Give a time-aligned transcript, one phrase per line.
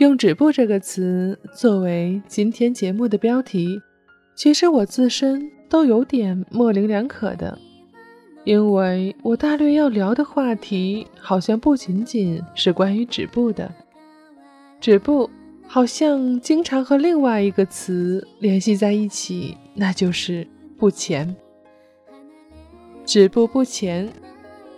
[0.00, 3.78] 用“止步”这个词作为今天节目的标题，
[4.34, 7.58] 其实我自身都有点模棱两可的，
[8.44, 13.70] 因为我大略要聊的话题好像不仅仅是关于止步的。
[14.80, 15.28] 止步
[15.66, 20.48] 好像经常和另外一个词联系在一起，那就是
[20.78, 21.36] 不前。
[23.04, 24.10] 止步不前。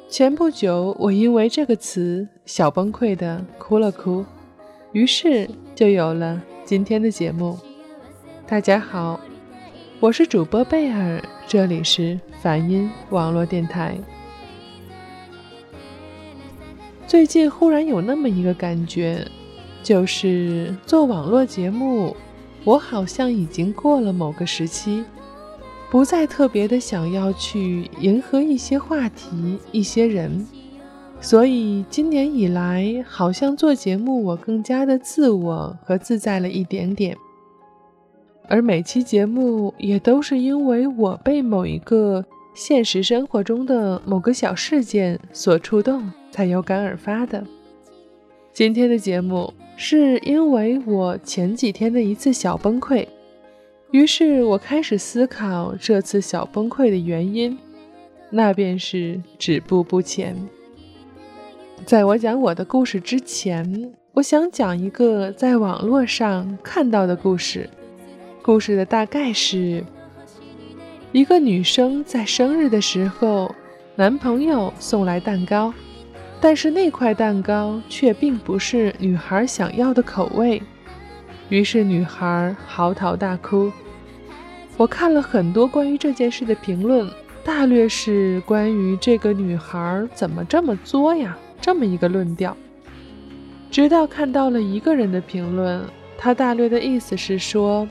[0.08, 4.24] 前不久，我因为这个词小崩溃的哭了哭。
[4.92, 7.58] 于是就有了今天的节目。
[8.46, 9.18] 大家好，
[10.00, 13.96] 我是主播贝尔，这里是梵音网络电台。
[17.06, 19.26] 最近忽然有那么一个感觉，
[19.82, 22.14] 就是做网络节目，
[22.62, 25.02] 我好像已经过了某个时期，
[25.90, 30.46] 不再特别的想要去迎合一些话题、一些人。
[31.22, 37.16] 所以今年以来，好像做节目我更加的自我和自在了一点点。
[38.48, 47.42] 而每期节目也都是因为我被某一个现实生活中的某个小事件所触动，才有感而发的。
[48.52, 53.06] 今天的节目是因为我前几天的一次小崩溃，
[53.92, 57.56] 于是我开始思考这次小崩溃的原因，
[58.28, 60.36] 那便是止步不前。
[61.84, 67.68] 在我讲我的故事之前，我想讲一个在网络上看到的故事。
[68.40, 69.84] 故事的大概是：
[71.10, 73.52] 一个女生在生日的时候，
[73.96, 75.74] 男朋友送来蛋糕，
[76.40, 80.62] 但是那块蛋糕却并不是女孩想要的口味，
[81.48, 83.72] 于是女孩嚎啕大哭。
[84.76, 87.10] 我看了很多关于这件事的评论，
[87.44, 91.36] 大略是关于这个女孩怎么这么作呀。
[91.62, 92.54] 这么一个论调，
[93.70, 95.82] 直到看到了一个人的评论，
[96.18, 97.88] 他大略的意思是说，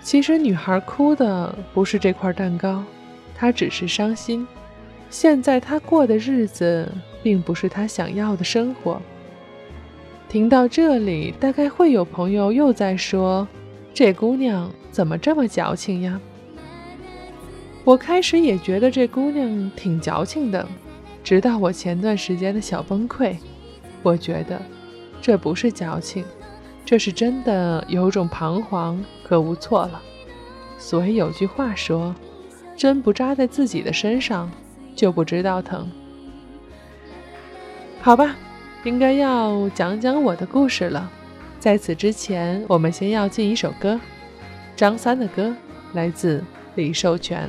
[0.00, 2.84] 其实女孩哭的不是这块蛋糕，
[3.34, 4.46] 她只是伤心。
[5.10, 6.88] 现在她过的日子
[7.24, 9.02] 并不是她想要的生活。
[10.28, 13.46] 听到这里，大概会有朋友又在说，
[13.92, 16.20] 这姑娘怎么这么矫情呀？
[17.84, 20.66] 我开始也觉得这姑娘挺矫情的。
[21.22, 23.36] 直到我前段时间的小崩溃，
[24.02, 24.60] 我觉得
[25.20, 26.24] 这不是矫情，
[26.84, 30.02] 这是真的有种彷徨和无措了。
[30.78, 32.14] 所以有句话说
[32.76, 34.50] ：“针不扎在自己的身上，
[34.96, 35.88] 就不知道疼。”
[38.02, 38.34] 好吧，
[38.82, 41.08] 应该要讲讲我的故事了。
[41.60, 44.00] 在此之前，我们先要进一首歌，
[44.74, 45.54] 张三的歌，
[45.92, 46.42] 来自
[46.74, 47.48] 李寿全。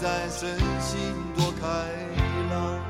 [0.00, 1.00] 在身心
[1.36, 1.66] 多开
[2.50, 2.80] 朗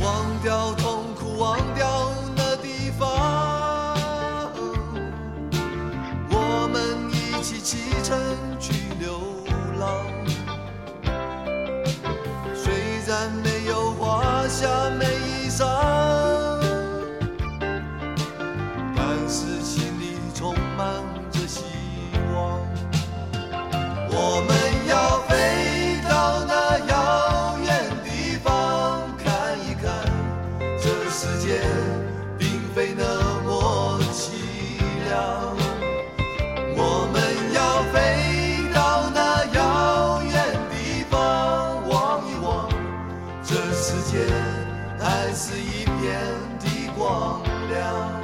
[0.00, 0.93] 忘掉痛
[45.84, 46.18] 一片
[46.60, 48.23] 的光亮。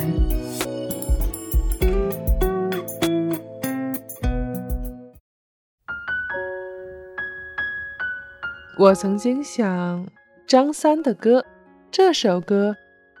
[8.81, 10.07] 我曾经想，
[10.47, 11.45] 张三的歌，
[11.91, 12.75] 这首歌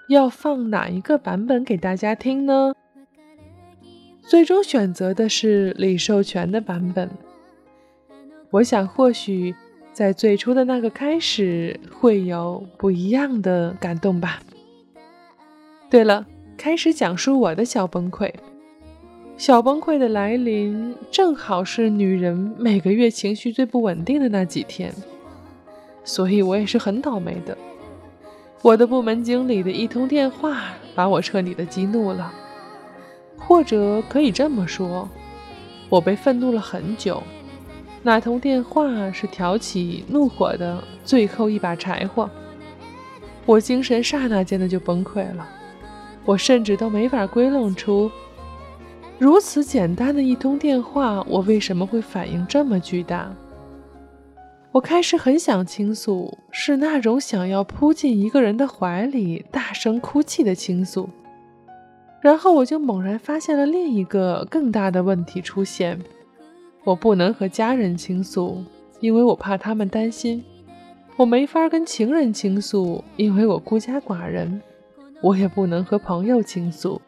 [0.09, 2.73] 要放哪一个版本给大家听呢？
[4.23, 7.07] 最终选择的是李寿全的版本。
[8.49, 9.53] 我想，或许
[9.93, 14.41] 在最初的那个开始，会有不一样的感动吧。
[15.91, 16.25] 对了，
[16.57, 18.33] 开始讲述我的小崩溃。
[19.37, 24.91] 小崩溃的来临，正好是女人每个月情绪最不稳定的那几天。
[26.03, 27.57] 所以我也是很倒霉的。
[28.61, 30.63] 我的部门经理的一通电话
[30.93, 32.31] 把我彻底的激怒了，
[33.37, 35.09] 或者可以这么说，
[35.89, 37.21] 我被愤怒了很久。
[38.03, 42.29] 那通电话是挑起怒火的最后一把柴火，
[43.45, 45.47] 我精神刹那间的就崩溃了。
[46.25, 48.11] 我甚至都没法归拢出，
[49.17, 53.31] 如此简单的一通电话，我为什么会反应这么巨大？
[54.73, 61.09] 我开始很想倾诉，是那种想要扑进一个人的怀里，大声哭泣的倾诉。
[62.21, 65.99] 然后我就猛然发现了另一个更大的问题出现：
[66.85, 68.63] 我不能和家人倾诉，
[69.01, 70.41] 因为我怕他们担心；
[71.17, 74.61] 我没法跟情人倾诉，因为我孤家寡人；
[75.21, 77.01] 我也不能和朋友倾诉，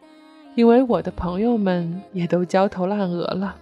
[0.55, 3.55] 因为我的朋友们也都焦头烂额了。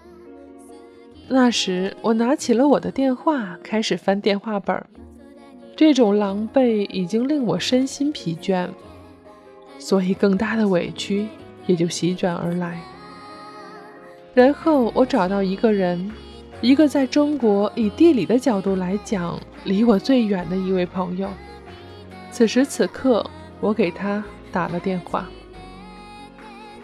[1.34, 4.86] 那时，我拿起了我的电话，开始翻电话本儿。
[5.78, 8.68] 这种狼狈已经令我身心疲倦，
[9.80, 11.30] 所以更大的委屈
[11.68, 12.82] 也就席卷而来。
[14.34, 16.12] 然后，我找到一个人，
[16.60, 21.30] 一个在中国以地理的角度来讲离我最远的一位朋友。
[22.30, 23.26] 此时此刻，
[23.62, 24.22] 我给他
[24.52, 25.30] 打了电话。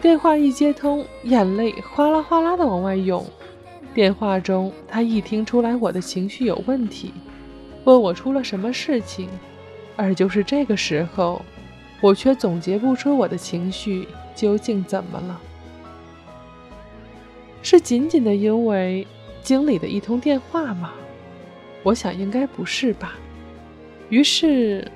[0.00, 3.22] 电话一接通，眼泪哗啦哗啦的往外涌。
[3.98, 7.12] 电话中，他一听出来我的情绪有问题，
[7.82, 9.28] 问我出了什么事情，
[9.96, 11.42] 而就是这个时候，
[12.00, 15.40] 我却总结不出我的情绪究竟怎么了。
[17.60, 19.04] 是仅仅的因为
[19.42, 20.92] 经理的一通电话吗？
[21.82, 23.16] 我想应该不是吧。
[24.10, 24.88] 于是，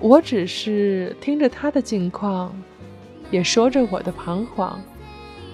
[0.00, 2.52] 我只是听着他的近况，
[3.30, 4.82] 也说着我的彷徨。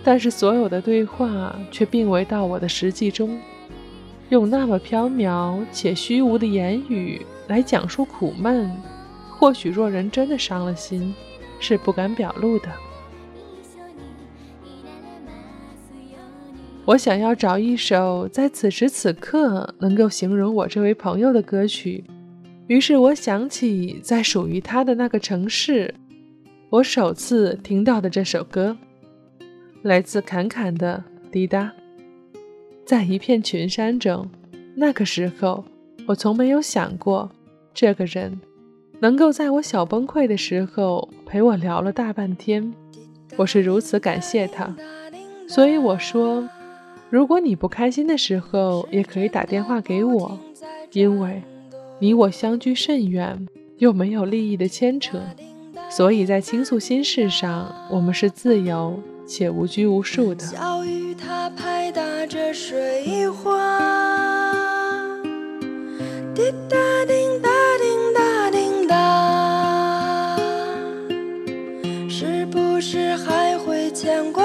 [0.06, 3.40] 但是所有的对话却并未到我的实际中，
[4.28, 8.70] 用那么飘渺且虚无的言语来讲述苦闷，
[9.28, 11.12] 或许若人真的伤了心，
[11.58, 12.68] 是不敢表露的。
[16.84, 22.04] 我想要找一首在此时此刻能够形容我这位朋友的歌曲，
[22.68, 25.92] 于是我想起在属于他的那个城市，
[26.70, 28.76] 我首次听到的这首歌。
[29.86, 31.72] 来自侃侃的滴答。
[32.84, 34.28] 在一片群山中，
[34.74, 35.64] 那个时候，
[36.08, 37.30] 我从没有想过，
[37.72, 38.40] 这个人
[38.98, 42.74] 能够在我小崩溃的时候陪我聊了大半天。
[43.36, 44.74] 我是如此感谢他，
[45.46, 46.48] 所以我说，
[47.08, 50.36] 如果你不开心的时候，也可以打电话给我，
[50.90, 51.40] 因为
[52.00, 53.46] 你我相距甚远，
[53.78, 55.20] 又没有利益的牵扯，
[55.88, 60.46] 所以在倾诉心事上，我们是自由且无拘无束的。
[60.46, 63.78] 小雨它拍打着水花，
[66.34, 70.38] 滴答滴答滴答滴答，
[72.08, 74.44] 是不是还会牵挂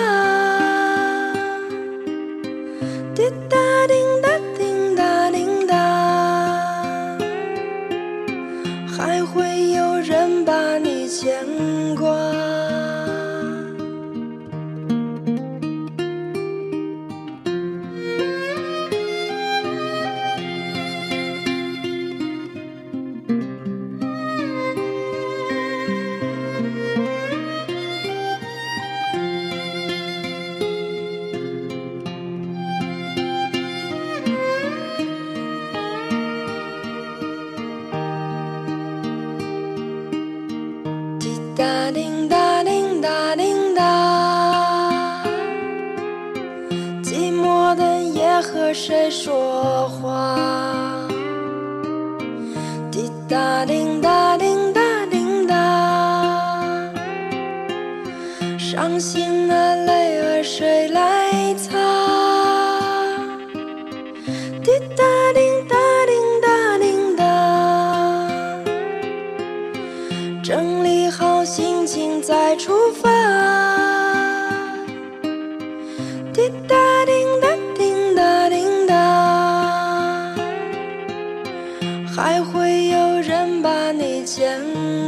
[82.23, 84.61] 还会有人把你牵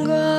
[0.04, 0.33] 挂。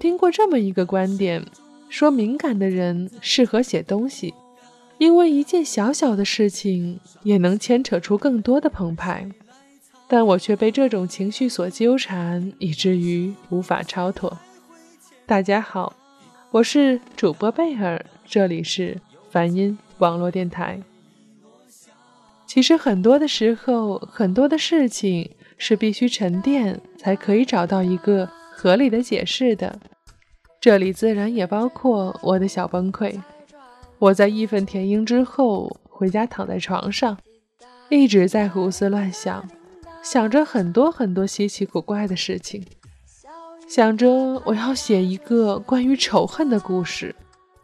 [0.00, 1.44] 听过这么一个观点，
[1.90, 4.32] 说敏感的人适合写东西，
[4.96, 9.28] 因为一件小小的事情也能牵扯出更多的澎湃。
[10.08, 14.38] 但我却被这种情绪所纠缠，以至于无法超脱。
[15.26, 15.94] 大家好，
[16.50, 18.96] 我是主播贝尔，这里是
[19.30, 20.80] 梵音网络电台。
[22.46, 28.28] 其实很多的时候，很多的事情是必须沉淀才可以找到一个
[28.60, 29.80] 合理的解释的。
[30.60, 33.18] 这里自然也包括我的小崩溃。
[33.98, 37.16] 我在义愤填膺之后，回家躺在床上，
[37.88, 39.48] 一直在胡思乱想，
[40.02, 42.62] 想着很多很多稀奇古怪的事情，
[43.66, 44.10] 想着
[44.44, 47.16] 我要写一个关于仇恨的故事，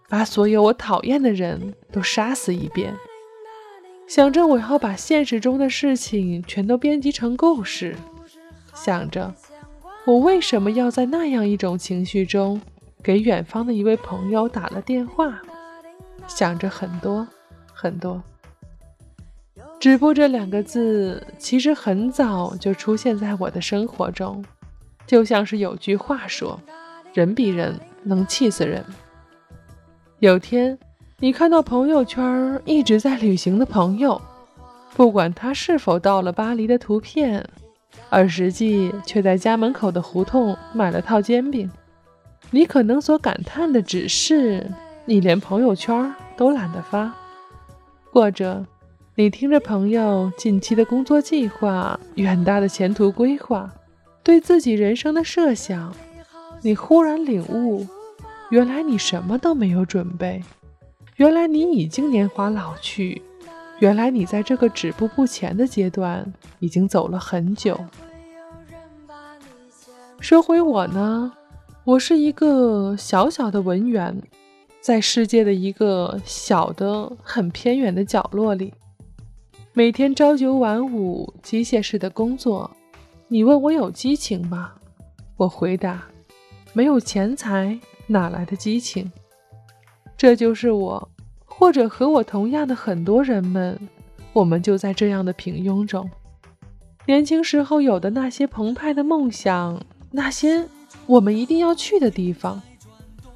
[0.08, 2.94] 把所有我讨厌的人都杀死一遍。
[4.08, 7.94] 想着我要把现实中的事情全都编辑成故事，
[8.74, 9.34] 想着
[10.06, 12.60] 我为什么要在那样一种情绪中
[13.02, 15.42] 给远方的一位朋友打了电话，
[16.28, 17.26] 想着很多
[17.72, 18.22] 很多。
[19.80, 24.44] 止步这两个字其实很早就出现在我的生活中，
[25.08, 26.60] 就像是有句话说
[27.12, 28.84] ：“人比人能气死人。”
[30.20, 30.78] 有天。
[31.18, 34.20] 你看到朋友圈一直在旅行的朋友，
[34.94, 37.48] 不管他是否到了巴黎的图片，
[38.08, 41.70] 而实际却在家门口的胡同买了套煎饼。
[42.50, 44.70] 你可能所感叹的只是，
[45.04, 47.12] 你连朋友圈都懒得发，
[48.12, 48.64] 或者
[49.16, 53.72] 你听着朋友近期的工作计划、远大的前途规划、
[54.22, 55.92] 对自己人生的设想，
[56.62, 57.86] 你忽然领悟，
[58.50, 60.42] 原来你什么都没有准备，
[61.16, 63.22] 原来你已经年华老去，
[63.78, 67.78] 原来你在这个止步不前的阶段已经走了很久。
[70.18, 71.32] 说回我呢？
[71.84, 74.20] 我是一个小小的文员，
[74.80, 78.72] 在世界的一个小的、很偏远的角落里，
[79.74, 82.70] 每天朝九晚五，机械式的工作。
[83.28, 84.72] 你问我有激情吗？
[85.36, 86.02] 我回答：
[86.72, 89.12] 没有钱财，哪来的激情？
[90.16, 91.08] 这就是我，
[91.58, 93.78] 或者和我同样的很多人们，
[94.34, 96.08] 我们就在这样的平庸中。
[97.06, 100.68] 年轻时候有的那些澎湃的梦想，那些……
[101.06, 102.60] 我们一定要去的地方，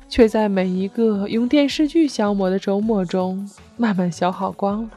[0.08, 4.90] 却在每一个用电视剧消磨的周末中慢慢消耗光了。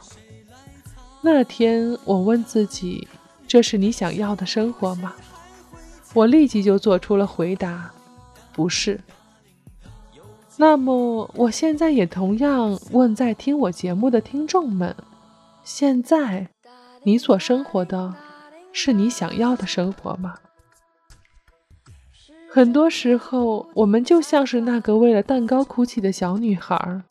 [1.22, 3.08] 那天，我问自己
[3.48, 5.14] ：“这是你想要的生活吗？”
[6.14, 7.92] 我立即就做出了回答
[8.52, 9.00] ：“不是。”
[10.58, 14.96] 那么，我现在也同样问在听我节目的听众们：
[15.64, 16.48] 现在，
[17.04, 18.14] 你所生活的
[18.72, 20.36] 是你想要的生活吗？
[22.52, 27.02] 很多时候，我们就像是那个为了蛋糕哭泣的小女孩，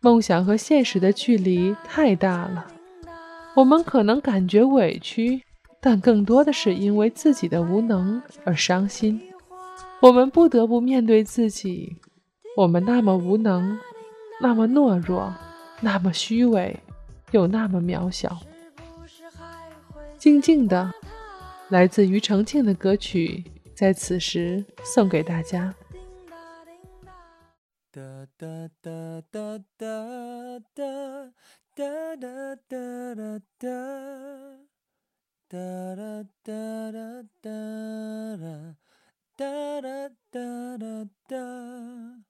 [0.00, 2.68] 梦想和现实的距离太大了。
[3.56, 5.42] 我们可能感觉委屈，
[5.80, 9.20] 但更多的是因为自己的无能而伤心。
[10.00, 11.96] 我们不得不面对自己，
[12.56, 13.78] 我们那么无能，
[14.40, 15.34] 那么懦弱，
[15.80, 16.78] 那么虚伪，
[17.30, 18.38] 又那么渺小。
[20.18, 20.92] 静静的，
[21.68, 23.44] 来自庾澄庆的歌曲。
[23.74, 25.74] 在此时送给大家。
[27.90, 28.00] 哒
[28.36, 28.46] 哒
[28.82, 29.98] 哒哒哒
[30.58, 30.96] 哒
[32.20, 32.56] 哒
[40.30, 42.29] 哒哒。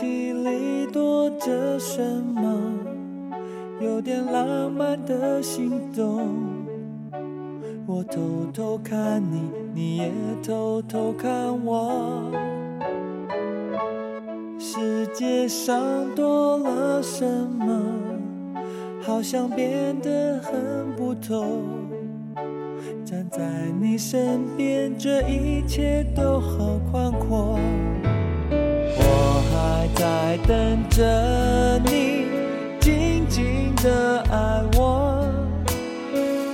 [0.00, 2.58] 气里躲着什么？
[3.82, 6.26] 有点浪漫的心动，
[7.84, 10.10] 我偷偷看你，你也
[10.42, 11.30] 偷偷看
[11.66, 12.32] 我。
[14.58, 15.78] 世界上
[16.14, 17.26] 多了什
[17.58, 17.82] 么？
[19.02, 21.60] 好像变得很不同。
[23.04, 23.42] 站在
[23.78, 27.58] 你身边，这一切都好宽阔。
[29.50, 32.26] 还在等着你。
[32.80, 35.28] 静静的爱我，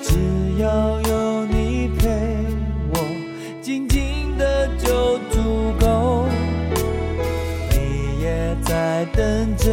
[0.02, 0.18] 只
[0.60, 2.08] 要有你陪
[2.92, 2.98] 我，
[3.62, 6.26] 静静的就足够。
[7.70, 9.70] 你也在等着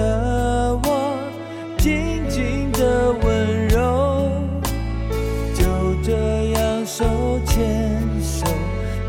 [0.83, 1.17] 我，
[1.77, 4.29] 静静的温柔，
[5.53, 6.11] 就这
[6.51, 7.03] 样手
[7.45, 8.45] 牵手，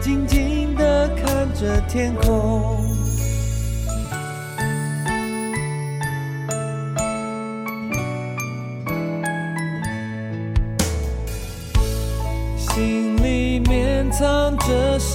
[0.00, 2.83] 静静的看着天空。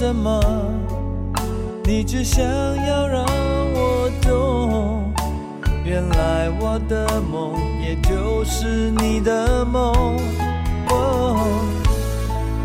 [0.00, 0.40] 什么？
[1.84, 3.22] 你只想要让
[3.74, 5.12] 我懂。
[5.84, 10.16] 原来我的梦也就是你的梦。
[10.88, 11.36] 哦，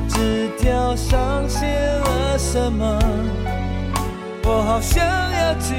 [0.08, 2.98] 纸条上写了什么？
[4.46, 5.76] 我好想要听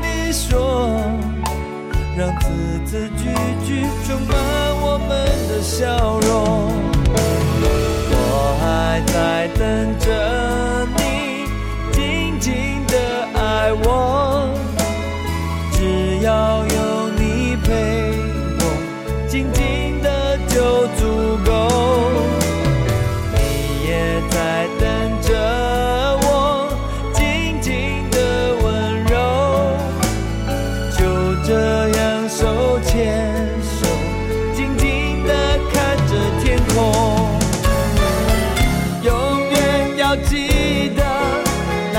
[0.00, 0.88] 你说，
[2.16, 2.48] 让字
[2.86, 3.28] 字句
[3.62, 4.34] 句充满
[4.80, 5.10] 我们
[5.50, 6.72] 的笑容。
[8.16, 10.08] 我还在等着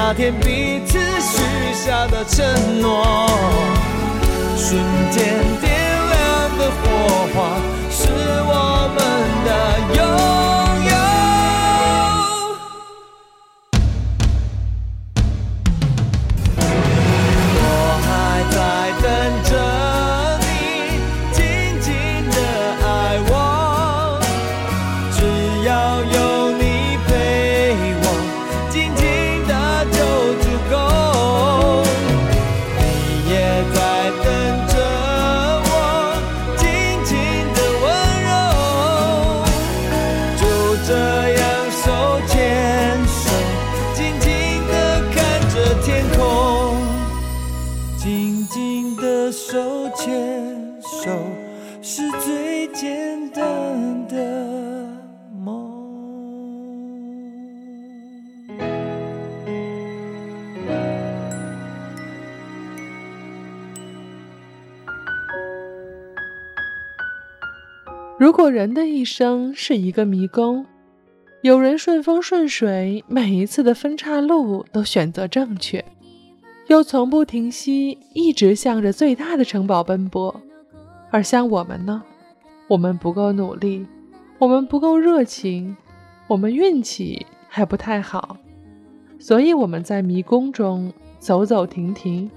[0.08, 2.46] 那天彼此许下的承
[2.80, 3.04] 诺，
[4.56, 5.74] 瞬间点
[6.12, 7.58] 亮的火花，
[49.48, 49.60] 手
[49.96, 51.12] 牵手，
[51.80, 53.44] 是最简单
[54.08, 54.18] 的
[55.38, 55.72] 梦。
[68.18, 70.66] 如果人的一生是一个迷宫，
[71.42, 75.86] 有人顺风顺水，每一次的分岔路都选择正确，
[76.68, 80.42] 又从不停息，一直向着最大的城堡奔波。
[81.12, 82.04] 而像我们呢，
[82.68, 83.86] 我们不够努力，
[84.40, 85.78] 我们不够热情，
[86.28, 88.38] 我们运气还不太好，
[89.20, 92.30] 所以我们在迷宫中走走停停，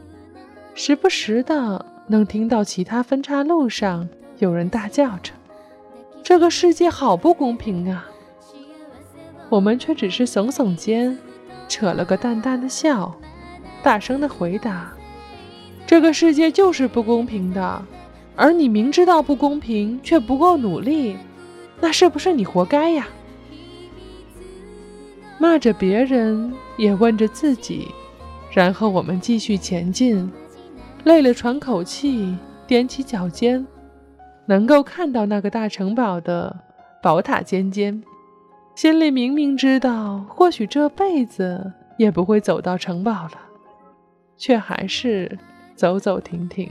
[0.75, 5.33] 时不时的能听到其他分岔路上有人大叫着。
[6.23, 8.07] 这个世界好不公平啊！
[9.49, 11.17] 我们却只是耸耸肩，
[11.67, 13.17] 扯了个淡淡的笑，
[13.89, 14.93] 大声的回答
[15.89, 17.83] ：“这个世界就是不公平的，
[18.37, 21.17] 而你明知道不公平却不够努力，
[21.81, 23.09] 那是不是你活该呀？”
[25.41, 27.89] 骂着别人，也问着自己，
[28.53, 30.31] 然后我们继续前进，
[31.05, 32.37] 累了喘口气，
[32.69, 33.67] 踮起脚尖。
[34.45, 36.55] 能够看到那个大城堡的
[37.03, 38.03] 宝塔尖尖，
[38.75, 43.48] 心里明明知道，或许这辈子也不会走到城堡了，
[44.39, 45.39] 却还是
[45.75, 46.71] 走走停停。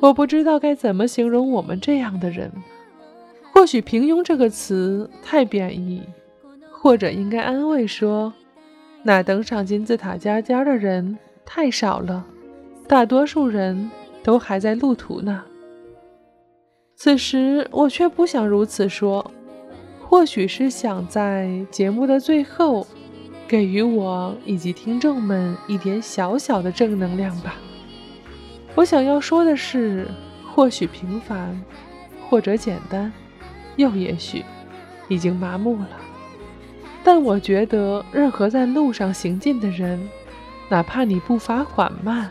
[0.00, 2.50] 我不知道该怎么形容我们这样的人，
[3.52, 6.02] 或许“平庸”这个词太贬义，
[6.70, 8.32] 或者应该安慰说，
[9.04, 12.26] 那登上金字塔尖尖的人太少了，
[12.88, 13.90] 大多数人
[14.24, 15.44] 都还在路途呢。
[16.96, 19.30] 此时我却不想如此说，
[20.00, 22.86] 或许是想在节目的最后，
[23.52, 27.56] 给予我以及听众们一点小小的正能量吧。
[28.74, 30.08] 我想要说的是，
[30.50, 31.62] 或许平凡，
[32.30, 33.12] 或者简单，
[33.76, 34.42] 又也许
[35.06, 35.90] 已经麻木了。
[37.04, 40.00] 但我觉得，任何在路上行进的人，
[40.70, 42.30] 哪怕你步伐缓慢，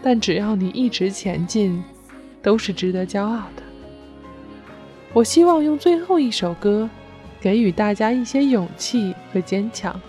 [0.00, 1.84] 但只要你一直前进，
[2.40, 3.62] 都是值得骄傲的。
[5.12, 6.88] 我希望用最后一首歌，
[7.38, 10.00] 给予大家一些勇气和坚强，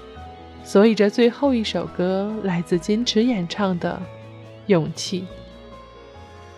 [0.66, 4.02] 所以这最后一首歌来自金池演唱的
[4.66, 5.22] 《勇气》。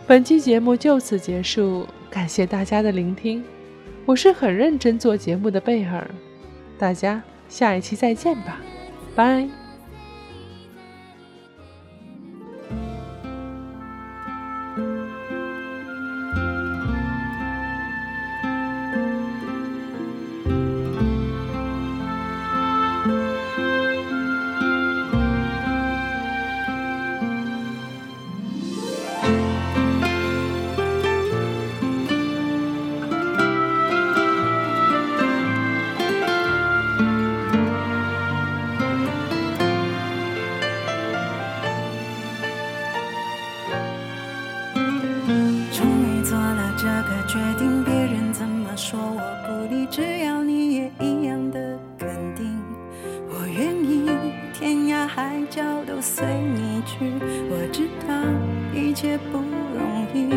[0.07, 3.43] 本期节目就此结束，感谢大家的聆听，
[4.05, 6.09] 我是很认真做节目的贝尔，
[6.79, 8.59] 大家下一期再见吧，
[9.13, 9.66] 拜。
[55.27, 56.95] 海角都随你去。
[57.49, 58.13] 我知道
[58.73, 60.29] 一切不容易，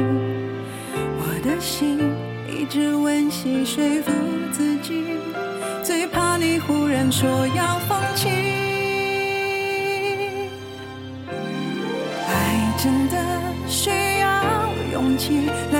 [1.16, 2.00] 我的心
[2.48, 4.10] 一直温习说服
[4.50, 5.04] 自己，
[5.84, 8.28] 最怕你忽然说要放弃。
[12.26, 13.16] 爱真的
[13.68, 14.26] 需要
[14.92, 15.79] 勇气来